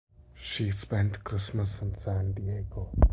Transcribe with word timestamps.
She 0.41 0.71
spent 0.71 1.23
Christmas 1.23 1.79
in 1.79 1.95
San 2.03 2.31
Diego. 2.31 2.89